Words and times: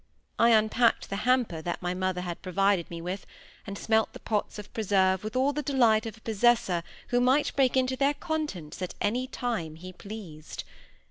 I 0.39 0.49
unpacked 0.49 1.11
the 1.11 1.15
hamper 1.29 1.61
that 1.61 1.83
my 1.83 1.93
mother 1.93 2.21
had 2.21 2.41
provided 2.41 2.89
me 2.89 3.03
with, 3.03 3.27
and 3.67 3.77
smelt 3.77 4.13
the 4.13 4.19
pots 4.19 4.57
of 4.57 4.73
preserve 4.73 5.23
with 5.23 5.35
all 5.35 5.53
the 5.53 5.61
delight 5.61 6.07
of 6.07 6.17
a 6.17 6.21
possessor 6.21 6.81
who 7.09 7.21
might 7.21 7.55
break 7.55 7.77
into 7.77 7.95
their 7.95 8.15
contents 8.15 8.81
at 8.81 8.95
any 8.99 9.27
time 9.27 9.75
he 9.75 9.93
pleased. 9.93 10.63